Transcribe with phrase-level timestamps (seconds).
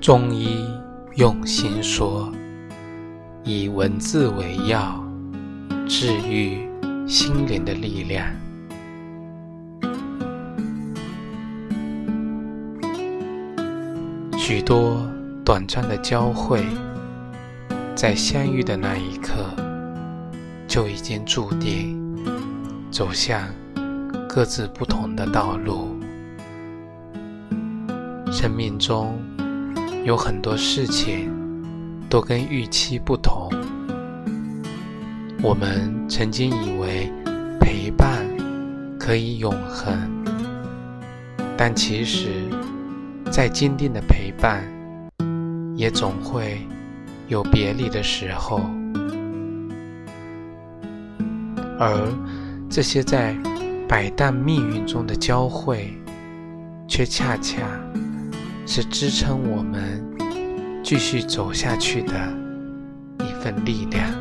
[0.00, 0.66] 中医
[1.16, 2.32] 用心说，
[3.44, 4.98] 以文字为药，
[5.86, 6.66] 治愈
[7.06, 8.26] 心灵的力量。
[14.38, 15.06] 许多
[15.44, 16.64] 短暂的交汇，
[17.94, 19.54] 在相遇的那一刻，
[20.66, 22.00] 就已经注定
[22.90, 23.42] 走向
[24.26, 25.94] 各自不同的道路。
[28.32, 29.18] 生命中
[30.04, 31.30] 有很多事情
[32.08, 33.50] 都跟预期不同。
[35.42, 37.10] 我们曾经以为
[37.60, 38.26] 陪伴
[38.98, 39.96] 可以永恒，
[41.56, 42.28] 但其实。
[43.30, 44.64] 再坚定的陪伴，
[45.76, 46.66] 也总会
[47.28, 48.60] 有别离的时候。
[51.78, 52.12] 而
[52.68, 53.36] 这些在
[53.88, 55.94] 百淡命运中的交汇，
[56.88, 57.58] 却恰恰
[58.72, 60.00] 是支撑我们
[60.80, 62.14] 继续走下去的
[63.18, 64.19] 一份力量。